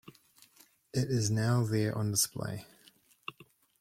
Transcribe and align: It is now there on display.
It 0.95 1.11
is 1.11 1.29
now 1.29 1.63
there 1.63 1.95
on 1.95 2.09
display. 2.09 2.65